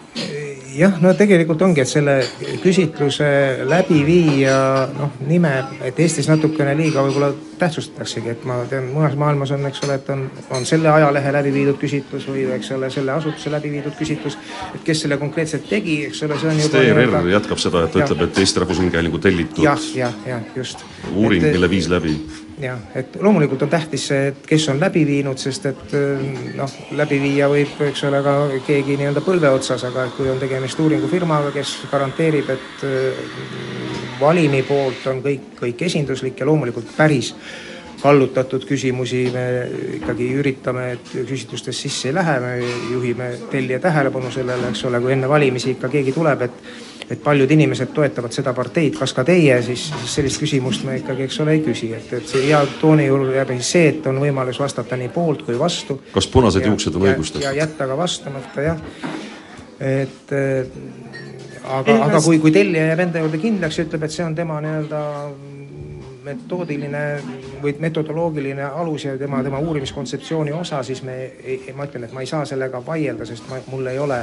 [0.75, 2.17] jah, no tegelikult ongi, et selle
[2.63, 3.29] küsitluse
[3.69, 4.57] läbiviija
[4.97, 5.53] noh, nime,
[5.87, 10.11] et Eestis natukene liiga võib-olla tähtsustataksegi, et ma tean, mujas maailmas on, eks ole, et
[10.15, 14.39] on, on selle ajalehe läbi viidud küsitlus või eks ole, selle asutuse läbi viidud küsitlus,
[14.75, 16.83] et kes selle konkreetselt tegi, eks ole, see on juba.
[16.83, 19.65] ERR jätkab seda, et ta ütleb, et Eesti Rahvusringhäälingu tellitud.
[19.65, 20.85] jah, jah, jah, just.
[21.15, 22.19] uuring, mille viis läbi
[22.63, 26.27] jah, et loomulikult on tähtis see, et kes on läbi viinud, sest et äh,
[26.59, 28.35] noh, läbiviija võib, eks ole, ka
[28.67, 33.25] keegi nii-öelda põlve otsas, aga et kui on tegemist uuringufirmaga, kes garanteerib, et äh,
[34.21, 37.35] valimi poolt on kõik, kõik esinduslik ja loomulikult päris
[37.99, 39.45] kallutatud küsimusi me
[39.99, 42.53] ikkagi üritame, et küsitlustes sisse ei lähe, me
[42.93, 46.61] juhime tellija tähelepanu sellele, eks ole, kui enne valimisi ikka keegi tuleb, et
[47.11, 51.25] et paljud inimesed toetavad seda parteid, kas ka teie, siis, siis sellist küsimust me ikkagi,
[51.29, 54.21] eks ole, ei küsi, et, et see hea tooni juurde jääb siis see, et on
[54.23, 56.01] võimalus vastata nii poolt kui vastu.
[56.13, 57.47] kas punased juuksed on õigustatud?
[57.47, 58.83] ja jätta ka vastamata, jah.
[59.81, 60.35] et
[61.65, 64.61] aga, aga kui, kui tellija jääb enda juurde kindlaks ja ütleb, et see on tema
[64.65, 65.05] nii-öelda
[66.29, 67.03] metoodiline
[67.63, 71.17] või metodoloogiline alus ja tema, tema uurimiskontseptsiooni osa, siis me,
[71.75, 74.21] ma ütlen, et ma ei saa sellega vaielda, sest ma, mul ei ole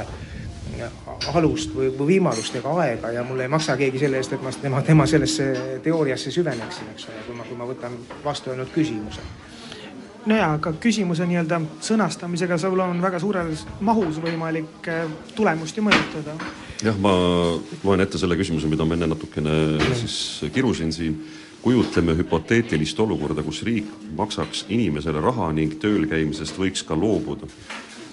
[1.34, 4.52] alust või, või võimalust ega aega ja mul ei maksa keegi selle eest, et ma
[4.52, 5.50] tema, tema sellesse
[5.84, 9.24] teooriasse süveneksin, eks ole, kui ma, kui ma võtan vastu ainult küsimuse
[10.26, 15.04] nojaa, aga küsimuse nii-öelda sõnastamisega sul on väga suures mahus võimalik eh,
[15.36, 16.36] tulemust ju mõjutada.
[16.82, 17.12] jah, ma
[17.84, 19.56] loen ette selle küsimuse, mida ma enne natukene
[19.94, 21.20] siis kirusin siin
[21.66, 27.48] kujutleme hüpoteetilist olukorda, kus riik maksaks inimesele raha ning tööl käimisest võiks ka loobuda.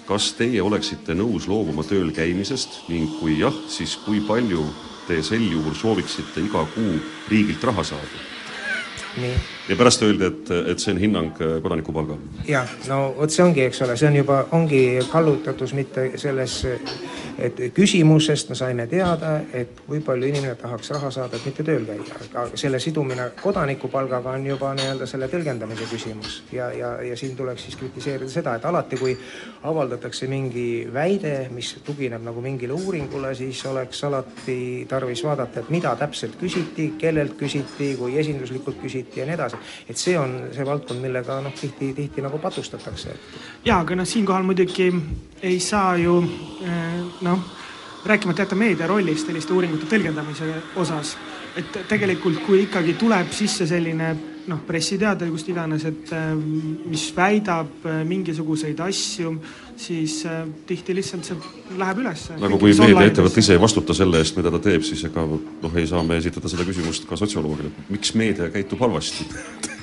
[0.08, 4.66] Kas teie oleksite nõus loobuma tööl käimisest ning kui jah, siis kui palju
[5.08, 6.98] te sel juhul sooviksite iga kuu
[7.30, 8.22] riigilt raha saada?
[9.68, 12.18] Ja pärast öeldi, et, et see on hinnang äh, kodanikupalgale.
[12.48, 16.56] jah, no vot see ongi, eks ole, see on juba, ongi kallutatus mitte selles,
[17.38, 21.86] et küsimusest me saime teada, et kui palju inimene tahaks raha saada, et mitte tööl
[21.88, 26.42] käia, aga selle sidumine kodanikupalgaga on juba nii-öelda selle tõlgendamise küsimus.
[26.52, 29.16] Ja, ja, ja siin tuleks siis kritiseerida seda, et alati, kui
[29.64, 35.94] avaldatakse mingi väide, mis tugineb nagu mingile uuringule, siis oleks alati tarvis vaadata, et mida
[35.98, 41.02] täpselt küsiti, kellelt küsiti, kui esinduslikult küsiti ja nii edasi et see on see valdkond,
[41.02, 43.16] millega noh, tihti, tihti nagu patustatakse.
[43.64, 44.90] jaa, aga noh, siinkohal muidugi
[45.42, 46.18] ei saa ju
[46.64, 47.48] eh, noh,
[48.04, 51.16] rääkimata jätta meedia rollist selliste uuringute tõlgendamise osas,
[51.56, 54.14] et tegelikult kui ikkagi tuleb sisse selline
[54.50, 59.32] noh, pressiteade, kust iganes, et äh, mis väidab äh, mingisuguseid asju,
[59.76, 61.36] siis äh, tihti lihtsalt see
[61.78, 62.26] läheb üles.
[62.40, 65.86] nagu kui meediaettevõte ise ei vastuta selle eest, mida ta teeb, siis ega noh, ei
[65.90, 69.26] saa me esitada seda küsimust ka sotsioloogile, miks meedia käitub halvasti?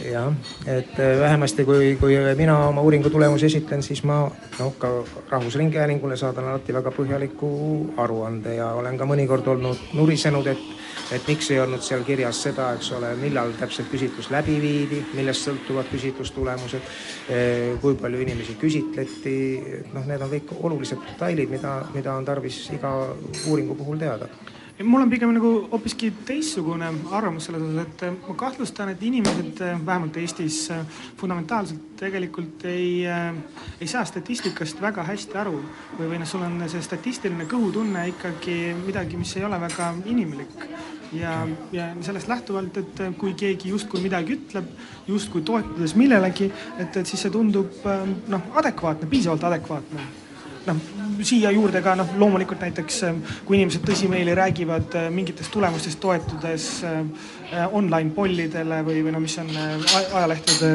[0.00, 0.32] Jah,
[0.66, 4.22] et vähemasti kui, kui mina oma uuringu tulemusi esitlen, siis ma
[4.58, 4.88] noh, ka
[5.28, 7.50] Rahvusringhäälingule saadan alati väga põhjaliku
[8.00, 10.79] aruande ja olen ka mõnikord olnud nurisenud, et
[11.10, 15.48] et miks ei olnud seal kirjas seda, eks ole, millal täpselt küsitlus läbi viidi, millest
[15.48, 16.94] sõltuvad küsitlustulemused,
[17.28, 19.36] eh, kui palju inimesi küsitleti,
[19.94, 22.94] noh, need on kõik olulised detailid, mida, mida on tarvis iga
[23.48, 24.30] uuringu puhul teada.
[24.80, 30.16] Mul on pigem nagu hoopiski teistsugune arvamus selles osas, et ma kahtlustan, et inimesed vähemalt
[30.16, 30.70] Eestis
[31.20, 35.58] fundamentaalselt tegelikult ei, ei saa statistikast väga hästi aru.
[35.98, 40.64] Või, või noh, sul on see statistiline kõhutunne ikkagi midagi, mis ei ole väga inimlik
[41.12, 41.34] ja,
[41.72, 44.70] ja sellest lähtuvalt, et kui keegi justkui midagi ütleb,
[45.08, 47.84] justkui toetudes millelegi, et, et siis see tundub
[48.30, 50.08] noh, adekvaatne, piisavalt adekvaatne.
[50.68, 50.82] Noh,
[51.26, 53.00] siia juurde ka noh, loomulikult näiteks
[53.44, 59.50] kui inimesed tõsimeeli räägivad mingitest tulemustest toetudes äh, online pollidele või, või no mis on
[59.50, 60.72] äh, ajalehtede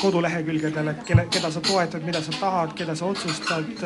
[0.00, 3.82] kodulehekülgedel, et kelle, keda sa toetad, mida sa tahad, keda sa otsustad,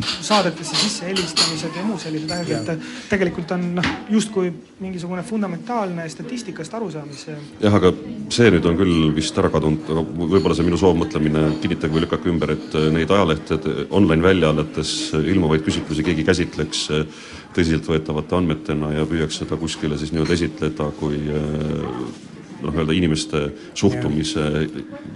[0.00, 4.52] saadetesse sisse helistamised ja muud sellised asjad, et tegelikult on noh, justkui
[4.84, 7.36] mingisugune fundamentaalne statistikast arusaamise.
[7.62, 7.92] jah, aga
[8.34, 12.32] see nüüd on küll vist ära kadunud, aga võib-olla see minu soovmõtlemine, kinnitage või lükake
[12.32, 16.84] ümber, et neid ajalehtede online väljaannetes ilmuvaid küsitlusi keegi käsitleks
[17.54, 21.20] tõsiseltvõetavate andmetena ja püüaks seda kuskile siis nii-öelda esitleda kui
[22.64, 23.40] noh, öelda inimeste
[23.74, 24.40] suhtumise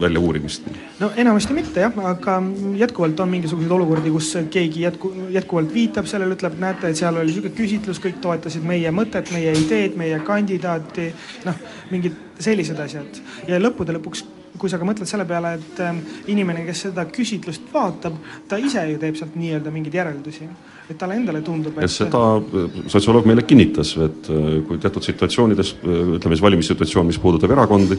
[0.01, 0.69] väljauurimist?
[1.01, 2.39] no enamasti mitte jah, aga
[2.79, 7.35] jätkuvalt on mingisuguseid olukordi, kus keegi jätku, jätkuvalt viitab sellele, ütleb, näete, et seal oli
[7.35, 11.13] sihuke küsitlus, kõik toetasid meie mõtet, meie ideed, meie kandidaati,
[11.49, 11.63] noh,
[11.93, 14.27] mingid sellised asjad ja lõppude lõpuks
[14.59, 18.17] kui sa ka mõtled selle peale, et ähm, inimene, kes seda küsitlust vaatab,
[18.49, 20.49] ta ise ju teeb sealt nii-öelda mingeid järeldusi.
[20.89, 21.91] et talle endale tundub, et.
[21.93, 27.21] seda äh, sotsioloog meile kinnitas, et äh, kui teatud situatsioonides, äh, ütleme siis valimissituatsioon, mis
[27.21, 27.99] puudutab erakondi,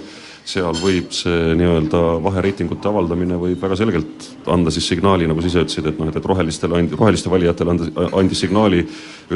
[0.49, 5.65] seal võib see nii-öelda vahereitingute avaldamine võib väga selgelt anda siis signaali, nagu sa ise
[5.67, 8.81] ütlesid, et noh, et, et rohelistele, roheliste valijatele anda, andis signaali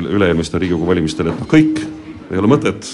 [0.02, 1.84] üle-eelmistel Riigikogu valimistel, et noh, kõik,
[2.34, 2.90] ei ole mõtet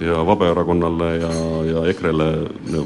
[0.00, 1.30] ja Vabaerakonnale ja,
[1.70, 2.26] ja EKRE-le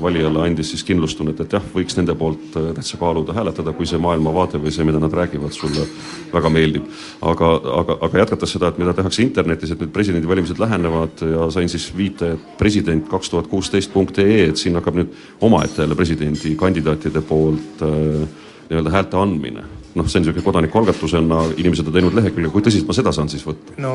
[0.00, 4.00] valijale andis siis kindlustunnet, et jah, võiks nende poolt äh, täitsa kaaluda hääletada, kui see
[4.00, 5.84] maailmavaade või see, mida nad räägivad, sulle
[6.32, 6.88] väga meeldib.
[7.20, 7.50] aga,
[7.82, 11.90] aga, aga jätkates seda, et mida tehakse internetis, et nüüd presidendivalimised lähenevad ja sain siis
[11.96, 17.24] viite, et president kaks tuhat kuusteist punkt ee, et siin hakkab nüüd omaette jälle presidendikandidaatide
[17.28, 18.26] poolt äh,
[18.70, 22.96] nii-öelda häälte andmine noh, see on niisugune kodanikualgatusena, inimesed on teinud lehekülge, kui tõsiselt ma
[22.96, 23.76] seda saan siis võtta?
[23.82, 23.94] no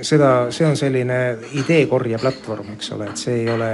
[0.00, 1.20] seda, see on selline
[1.60, 3.70] ideekorje platvorm, eks ole, et see ei ole,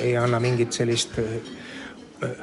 [0.00, 2.34] ei anna mingit sellist äh,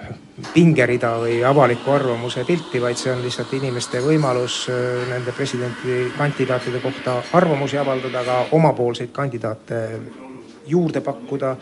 [0.54, 7.22] pingerida või avaliku arvamuse pilti, vaid see on lihtsalt inimeste võimalus äh, nende presidendikandidaatide kohta
[7.38, 9.86] arvamusi avaldada, aga omapoolseid kandidaate
[10.72, 11.56] juurde pakkuda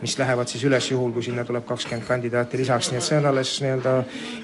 [0.00, 3.28] mis lähevad siis üles juhul, kui sinna tuleb kakskümmend kandidaati lisaks, nii et see on
[3.30, 3.92] alles nii-öelda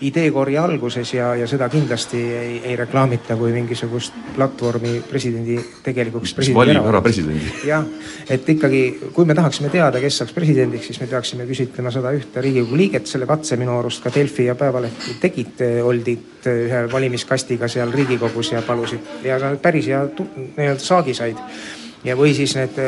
[0.08, 6.80] ideekorje alguses ja, ja seda kindlasti ei, ei reklaamita kui mingisugust platvormi presidendi tegelikuks valib
[6.80, 7.52] ära presidendi.
[7.68, 7.84] jah,
[8.32, 8.82] et ikkagi,
[9.12, 13.06] kui me tahaksime teada, kes saaks presidendiks, siis me peaksime küsitlema sada ühte Riigikogu liiget,
[13.12, 18.64] selle katse minu arust ka Delfi ja Päevaleht tegid, oldid ühe valimiskastiga seal Riigikogus ja
[18.64, 19.04] palusid.
[19.24, 21.38] Ja päris hea nii-öelda saagi said
[22.04, 22.78] ja, või siis need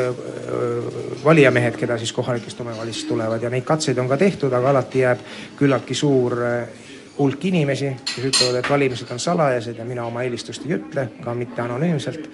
[1.23, 5.23] valijamehed, keda siis kohalikest omavalitsust tulevad ja neid katseid on ka tehtud, aga alati jääb
[5.59, 6.35] küllaltki suur
[7.17, 11.33] hulk inimesi, kes ütlevad, et valimised on salajased ja mina oma eelistust ei ütle, ka
[11.33, 12.29] mitte anonüümselt.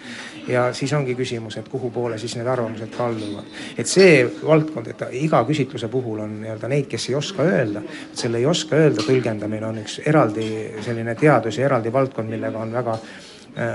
[0.48, 3.46] ja siis ongi küsimus, et kuhu poole siis need arvamused kalduvad.
[3.78, 7.82] et see valdkond, et iga küsitluse puhul on nii-öelda neid, kes ei oska öelda,
[8.13, 10.48] selle ei oska öelda tõlgendamine on üks eraldi
[10.82, 13.31] selline teadus ja eraldi valdkond, millega on väga Äh,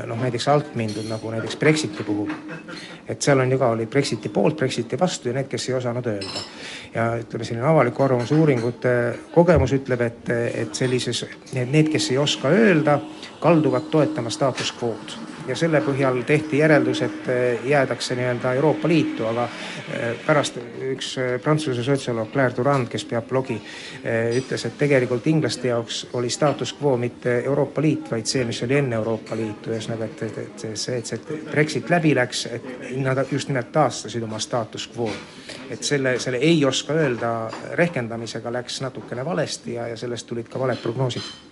[0.06, 2.30] noh, näiteks alt mindud, nagu näiteks Brexiti puhul.
[3.08, 6.06] et seal on ju ka, oli Brexiti poolt, Brexiti vastu ja need, kes ei osanud
[6.06, 6.44] öelda.
[6.94, 8.96] ja ütleme, selline avaliku arvamuse uuringute
[9.34, 13.00] kogemus ütleb, et, et sellises, need, kes ei oska öelda,
[13.40, 19.26] kalduvad toetama status quo'd ja selle põhjal tehti järeldus, et eh, jäädakse nii-öelda Euroopa Liitu,
[19.26, 20.58] aga eh, pärast
[20.90, 23.56] üks eh, Prantsuse sotsioloog Claire Durand, kes peab blogi,
[24.36, 28.78] ütles, et tegelikult inglaste jaoks oli status quo mitte Euroopa Liit, vaid see, mis oli
[28.78, 32.70] enne Euroopa Liitu, ühesõnaga, et, et, et see, et see Brexit läbi läks, et
[33.02, 35.10] nad just nimelt taastasid oma status quo.
[35.70, 40.58] et selle, selle ei oska öelda rehkendamisega läks natukene valesti ja, ja sellest tulid ka
[40.58, 41.45] valed prognoosid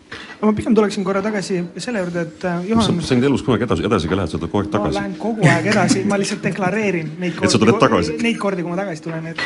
[0.49, 3.01] ma pigem tuleksin korra tagasi selle juurde, et äh, Juhan.
[3.03, 4.95] sa nüüd elus kunagi edasi, edasi ka lähed, sa tuled kogu aeg tagasi?
[4.95, 9.07] ma lähen kogu aeg edasi, ma lihtsalt deklareerin neid kordi, neid kordi, kui ma tagasi
[9.07, 9.45] tulen, et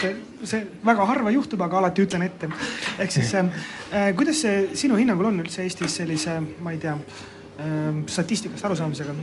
[0.48, 2.50] see väga harva juhtub, aga alati ütlen ette.
[2.98, 6.94] ehk siis äh, äh, kuidas see sinu hinnangul on üldse Eestis sellise, ma ei tea
[6.94, 9.16] äh,, statistikast arusaamisega?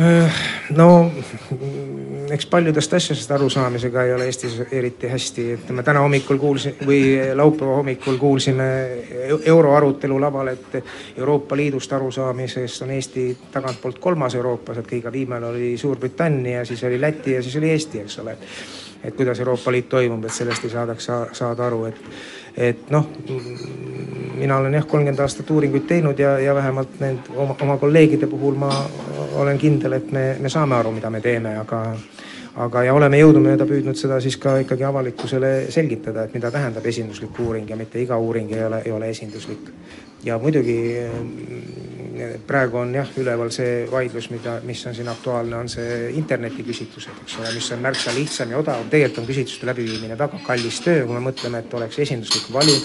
[0.00, 0.32] Äh,
[0.70, 1.12] no
[2.32, 7.02] eks paljudest asjadest arusaamisega ei ole Eestis eriti hästi, et me täna hommikul kuulsime või
[7.36, 8.68] laupäeva hommikul kuulsime
[9.44, 10.78] euro arutelu laval, et
[11.16, 17.00] Euroopa Liidust arusaamises on Eesti tagantpoolt kolmas Euroopas, et kõige viimane oli Suurbritannia, siis oli
[17.00, 18.38] Läti ja siis oli Eesti, eks ole.
[19.04, 22.00] Et kuidas Euroopa Liit toimub, et sellest ei saadaks saada aru, et
[22.56, 23.06] et noh,
[24.36, 28.58] mina olen jah, kolmkümmend aastat uuringuid teinud ja, ja vähemalt need oma, oma kolleegide puhul
[28.60, 28.68] ma
[29.40, 31.80] olen kindel, et me, me saame aru, mida me teeme, aga
[32.60, 37.38] aga, ja oleme jõudumööda püüdnud seda siis ka ikkagi avalikkusele selgitada, et mida tähendab esinduslik
[37.40, 39.70] uuring ja mitte iga uuring ei ole, ei ole esinduslik.
[40.24, 40.76] ja muidugi
[42.46, 47.38] praegu on jah, üleval see vaidlus, mida, mis on siin aktuaalne, on see internetiküsitlused, eks
[47.40, 48.88] ole, mis on märksa lihtsam ja odavam.
[48.90, 52.80] tegelikult on küsitluste läbiviimine väga kallis töö, kui me mõtleme, et oleks esinduslik valim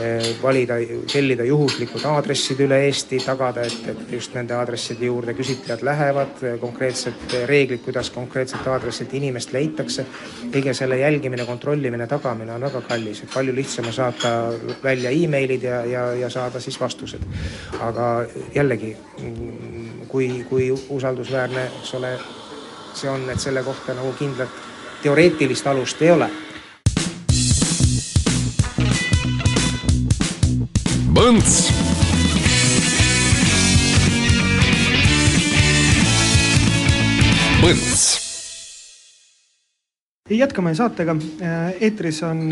[0.00, 0.78] eh,, valida,
[1.12, 7.36] tellida juhuslikud aadressid üle Eesti, tagada, et, et just nende aadresside juurde küsitlejad lähevad, konkreetsed
[7.48, 10.06] reeglid, kuidas konkreetset aadressilt inimest leitakse.
[10.52, 14.32] kõige selle jälgimine, kontrollimine, tagamine on väga kallis, et palju lihtsam on saata
[14.82, 17.22] välja emailid ja, ja, ja saada siis vastused.
[17.80, 18.96] aga jälle jällegi,
[20.08, 22.18] kui, kui usaldusväärne, eks ole,
[22.94, 24.50] see on, et selle kohta nagu kindlat
[25.02, 26.30] teoreetilist alust ei ole.
[31.14, 31.54] Põnts
[37.62, 38.02] Põnts.
[40.30, 41.16] jätkame saatega,
[41.80, 42.50] eetris on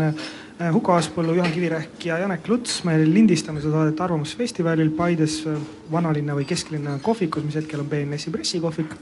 [0.55, 2.77] Huko Aaspõllu, Juhan Kivirähk ja Janek Luts.
[2.87, 5.57] me lindistame seda saadet Arvamusfestivalil Paides äh,
[5.91, 8.95] vanalinna või kesklinna kohvikus, mis hetkel on BNS-i pressikohvik.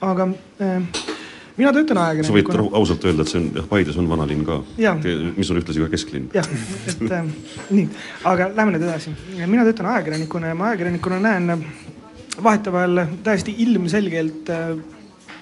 [0.00, 0.26] aga
[0.58, 0.82] äh,
[1.56, 2.56] mina töötan ajakirjanikuna.
[2.56, 4.58] sa võid ausalt öelda, et see on, jah, Paides on vanalinn ka,
[5.36, 6.28] mis on ühtlasi ka kesklinn.
[6.34, 6.50] jah,
[6.90, 7.30] et äh,
[7.70, 7.86] nii,
[8.32, 9.14] aga lähme nüüd edasi.
[9.46, 11.64] mina töötan ajakirjanikuna ja ma ajakirjanikuna näen
[12.42, 14.74] vahetevahel täiesti ilmselgelt äh,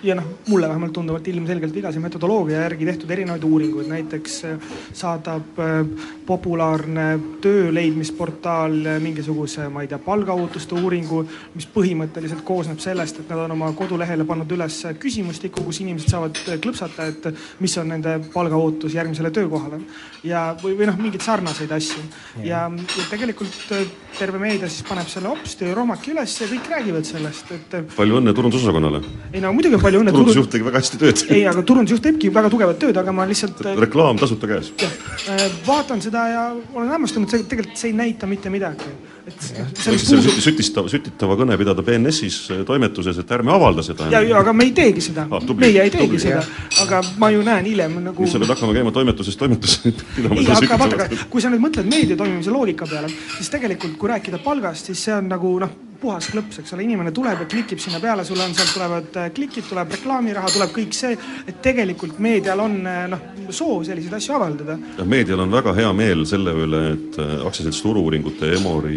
[0.02, 5.60] ja noh, mulle vähemalt tunduvalt ilmselgelt vigase metodoloogia järgi tehtud erinevaid uuringuid, näiteks äh, saadab
[5.62, 5.86] äh,
[6.26, 7.06] populaarne
[7.40, 11.22] töö leidmisportaal äh, mingisuguse, ma ei tea, palgaootuste uuringu,
[11.54, 16.42] mis põhimõtteliselt koosneb sellest, et nad on oma kodulehele pannud üles küsimustiku, kus inimesed saavad
[16.62, 17.30] klõpsata, et
[17.64, 19.80] mis on nende palgaootus järgmisele töökohale
[20.26, 22.02] ja, või, või noh, mingeid sarnaseid asju
[22.44, 23.72] ja, ja tegelikult
[24.16, 27.76] terve meedia siis paneb selle hopsti romaki üles ja kõik räägivad sellest, et.
[27.96, 29.02] palju õnne turundusosakonnale.
[29.32, 30.14] ei no muidugi palju õnne.
[30.16, 31.24] turundusjuht tegi väga hästi tööd.
[31.30, 33.64] ei, aga turundusjuht teebki väga tugevat tööd, aga ma lihtsalt.
[33.80, 34.72] reklaam tasuta käes.
[34.82, 38.94] Äh, vaatan seda ja olen hämmastunud, see tegelikult see ei näita mitte midagi
[39.26, 44.06] võiksid selle süti, sütistava, sütitava kõne pidada BNS-is äh, toimetuses, et ärme avalda seda.
[44.12, 46.20] ja, ja aga me ei teegi seda ah,, meie ei teegi tubli.
[46.22, 46.44] seda,
[46.84, 48.28] aga ma ju näen hiljem nagu.
[48.30, 50.38] sa pead hakkama käima toimetusest toimetusse pidama.
[50.38, 54.42] ei, aga vaata, kui sa nüüd mõtled meedia toimimise loogika peale, siis tegelikult kui rääkida
[54.44, 58.00] palgast, siis see on nagu noh puhas klõps, eks ole, inimene tuleb ja klikib sinna
[58.02, 61.16] peale, sul on, sealt tulevad äh, klikid, tuleb reklaamiraha, tuleb kõik see,
[61.48, 64.78] et tegelikult meedial on äh, noh, soov selliseid asju avaldada.
[64.98, 68.96] jah, meedial on väga hea meel selle üle, et äh, aktsiaselts Turu-uuringute Emori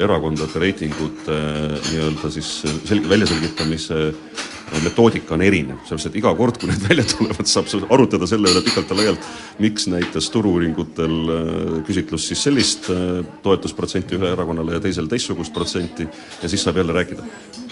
[0.00, 1.34] erakondade reitingute
[1.90, 2.50] nii-öelda siis
[2.88, 3.98] selge, väljaselgitamise
[4.80, 8.62] metoodika on erinev, sellepärast et iga kord, kui need välja tulevad, saab arutada selle üle
[8.64, 9.26] pikalt ja laialt,
[9.62, 16.06] miks näitas Turu-uuringutel äh, küsitlus siis sellist äh, toetusprotsenti ühe erakonnale ja teisel teistsugust protsenti
[16.06, 17.26] ja siis saab jälle rääkida,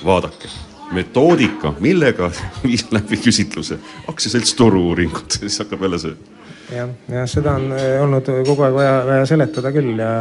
[0.05, 0.51] vaadake,
[0.97, 2.31] metoodika, millega
[2.67, 3.81] viis läbi küsitluse.
[4.11, 6.40] Aktsiaselts Turu-uuringud, siis hakkab jälle see
[6.75, 10.13] jah, jah, seda on äh, olnud kogu aeg vaja, vaja seletada küll ja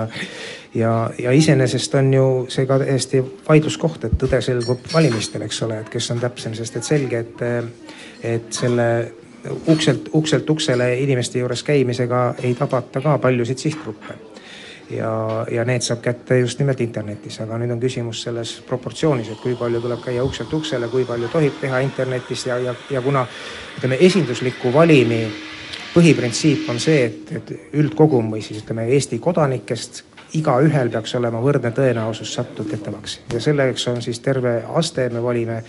[0.75, 5.79] ja, ja iseenesest on ju see ka täiesti vaidluskoht, et tõde selgub valimistel, eks ole,
[5.83, 7.43] et kes on täpsem, sest et selge, et,
[8.23, 8.89] et selle
[9.67, 14.17] ukselt, ukselt uksele inimeste juures käimisega ei tabata ka paljusid sihtgruppe.
[14.89, 19.37] Ja, ja need saab kätte just nimelt internetis, aga nüüd on küsimus selles proportsioonis, et
[19.37, 23.21] kui palju tuleb käia ukselt uksele, kui palju tohib teha internetis ja, ja, ja kuna
[23.77, 25.21] ütleme, esindusliku valimi
[25.93, 30.03] põhiprintsiip on see, et, et üldkogum või siis ütleme, Eesti kodanikest
[30.37, 35.63] igaühel peaks olema võrdne tõenäosus sattuda tettavaks ja selleks on siis terve aste, me valime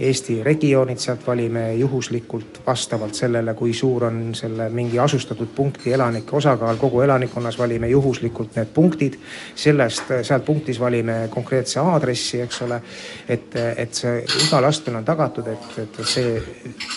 [0.00, 6.36] Eesti regioonid, sealt valime juhuslikult vastavalt sellele, kui suur on selle mingi asustatud punkti elanike
[6.36, 9.18] osakaal kogu elanikkonnas, valime juhuslikult need punktid.
[9.54, 12.80] sellest, sealt punktis valime konkreetse aadressi, eks ole.
[13.28, 16.40] et, et see igal astmel on tagatud, et, et see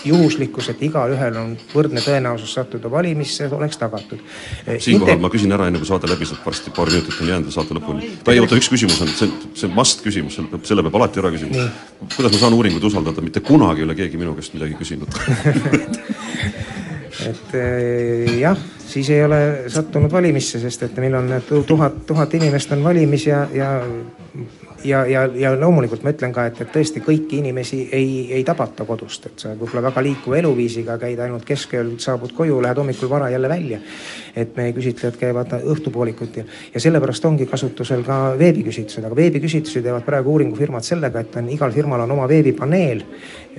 [0.06, 4.24] juhuslikkus, et igaühel on võrdne tõenäosus sattuda valimisse, oleks tagatud.
[4.78, 5.20] siinkohal Inter...
[5.28, 8.14] ma küsin ära, enne kui saade läbi saab, varsti paar minutit on jäänud saate lõpuni.
[8.32, 11.68] ei oota, üks küsimus on, see, see must küsimus, selle peab alati ära küsima.
[12.16, 15.10] kuidas ma saan uuringuid usaldada, mitte kunagi ei ole keegi minu käest midagi küsinud.
[17.24, 19.40] Et eh, jah, siis ei ole
[19.72, 21.30] sattunud valimisse, sest et meil on
[21.68, 23.70] tuhat, tuhat inimest on valimis ja, ja
[24.84, 28.86] ja, ja, ja loomulikult ma ütlen ka, et, et tõesti kõiki inimesi ei, ei tabata
[28.88, 33.30] kodust, et sa võib-olla väga liikuva eluviisiga käid ainult keskööl, saabud koju, lähed hommikul vara
[33.34, 33.80] jälle välja.
[34.36, 36.44] et meie küsitlejad käivad õhtupoolikuti
[36.74, 41.72] ja sellepärast ongi kasutusel ka veebiküsitlused, aga veebiküsitlusi teevad praegu uuringufirmad sellega, et on igal
[41.72, 43.04] firmal on oma veebipaneel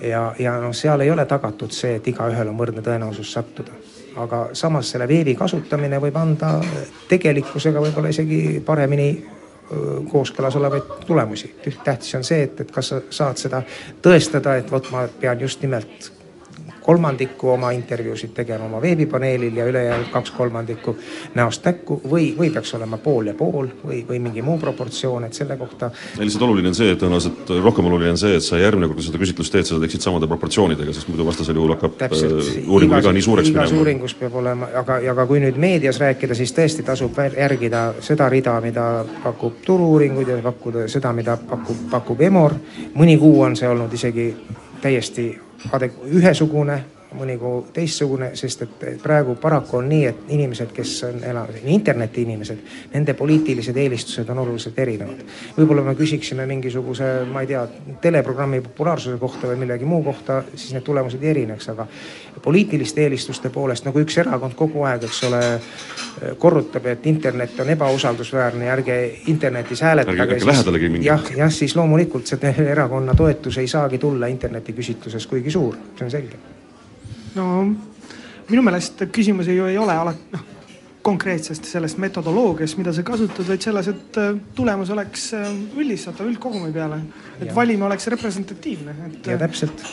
[0.02, 3.78] ja, ja noh, seal ei ole tagatud see, et igaühel on võrdne tõenäosus sattuda
[4.16, 6.56] aga samas selle veebi kasutamine võib anda
[7.10, 9.08] tegelikkusega võib-olla isegi paremini
[10.10, 11.54] kooskõlas olevaid tulemusi.
[11.84, 13.62] tähtis on see, et, et kas sa saad seda
[14.02, 16.12] tõestada, et vot ma pean just nimelt
[16.84, 20.96] kolmandiku oma intervjuusid tegema oma veebipaneelil ja ülejäänud kaks kolmandikku
[21.34, 25.32] näost näkku või, või peaks olema pool ja pool või, või mingi muu proportsioon, et
[25.32, 25.90] selle kohta.
[26.18, 29.06] lihtsalt oluline on see, et tõenäoliselt rohkem oluline on see, et sa järgmine kord, kui
[29.06, 32.98] seda küsitlust teed, seda teeksid samade proportsioonidega, sest muidu vastasel juhul hakkab Täpselt, äh, uuringu
[32.98, 33.64] viga nii suureks minema.
[33.64, 38.28] igas uuringus peab olema, aga, aga kui nüüd meedias rääkida, siis tõesti tasub järgida seda
[38.28, 38.90] rida, mida
[39.22, 42.58] pakub Turu-uuringud ja pakkuda seda, mida pakub, pakub Emor.
[42.94, 44.28] mõni kuu on see olnud isegi
[44.82, 45.30] täiesti
[45.72, 46.84] adek-, ühesugune,
[47.18, 52.22] mõni kuu teistsugune, sest et praegu paraku on nii, et inimesed, kes on elanud, interneti
[52.22, 52.62] inimesed,
[52.94, 55.24] nende poliitilised eelistused on oluliselt erinevad.
[55.56, 57.64] võib-olla me küsiksime mingisuguse, ma ei tea,
[58.02, 61.86] teleprogrammi populaarsuse kohta või millegi muu kohta, siis need tulemused ei erineks, aga
[62.42, 65.42] poliitiliste eelistuste poolest nagu üks erakond kogu aeg, eks ole,
[66.38, 70.40] korrutab, et internet on ebausaldusväärne ja ärge internetis hääletage.
[71.02, 76.10] jah, jah, siis loomulikult see erakonna toetus ei saagi tulla internetiküsitluses kuigi suur, see on
[76.10, 76.53] selge
[77.34, 77.46] no
[78.48, 80.50] minu meelest küsimus ju ei ole alati noh,
[81.04, 86.72] konkreetsest sellest metodoloogiast, mida sa kasutad, vaid selles, et äh, tulemus oleks äh, üldistatav üldkogumi
[86.72, 87.02] peale.
[87.40, 89.26] et valim oleks representatiivne, et.
[89.26, 89.84] ja täpselt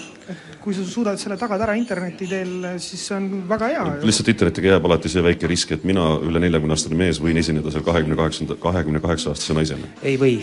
[0.62, 3.86] kui sa suudad selle tagada ära interneti teel, siis see on väga hea.
[4.06, 7.74] lihtsalt internetiga jääb alati see väike risk, et mina, üle neljakümne aastane mees, võin esineda
[7.74, 9.90] seal kahekümne kaheksanda, kahekümne kaheksa aastase naisena.
[10.04, 10.36] ei või.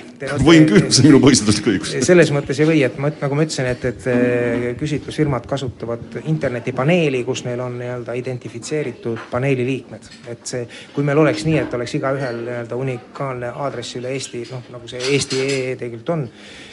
[0.45, 1.95] võin küll, see on minu põhiseaduslik õigus.
[2.11, 7.23] selles mõttes ei või, et ma, nagu ma ütlesin, et, et äh, küsitlusfirmad kasutavad internetipaneeli,
[7.29, 10.11] kus neil on nii-öelda identifitseeritud paneeli liikmed.
[10.35, 10.65] et see,
[10.95, 15.03] kui meil oleks nii, et oleks igaühel nii-öelda unikaalne aadress üle Eesti, noh nagu see
[15.15, 16.27] eesti.ee tegelikult on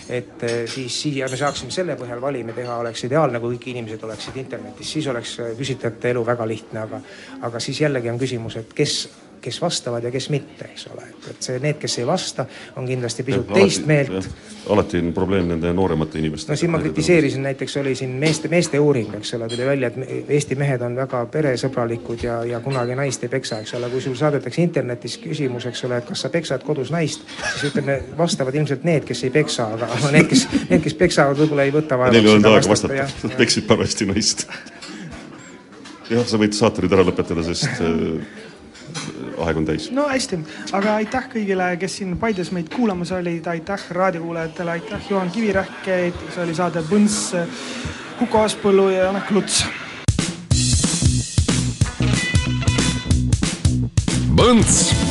[0.10, 4.03] et eh, siis siia me saaksime selle põhjal valimi teha, oleks ideaalne, kui kõik inimesed
[4.08, 7.01] oleksid internetis, siis oleks küsitlejate elu väga lihtne, aga
[7.49, 8.97] aga siis jällegi on küsimus, et kes
[9.46, 12.46] kes vastavad ja kes mitte, eks ole, et, et see, need, kes ei vasta,
[12.80, 14.30] on kindlasti pisut ja, teist alati, meelt.
[14.74, 16.54] alati on probleem nende nooremate inimestega.
[16.54, 20.30] no siin ma kritiseerisin, näiteks oli siin meeste, meeste uuring, eks ole, tuli välja, et
[20.36, 24.18] Eesti mehed on väga peresõbralikud ja, ja kunagi naist ei peksa, eks ole, kui sul
[24.20, 28.88] saadetakse internetis küsimus, eks ole, et kas sa peksad kodus naist, siis ütleme, vastavad ilmselt
[28.88, 32.16] need, kes ei peksa, aga need, kes, need, kes peksavad, võib-olla ei võta vaeva.
[32.18, 34.48] Neil ei olnud aega vastata, nad peksid parajasti naist
[36.12, 38.43] jah, sa võid saate nüüd ära lõpetada, sest äh,
[39.45, 39.89] aeg on täis.
[39.91, 40.39] no hästi,
[40.78, 46.43] aga aitäh kõigile, kes siin Paides meid kuulamas olid, aitäh raadiokuulajatele, aitäh Juhan Kivirähk, see
[46.43, 47.34] oli saade Põnts,
[48.20, 49.66] Kuko Aaspõllu ja Janek Luts.
[54.36, 55.05] Põnts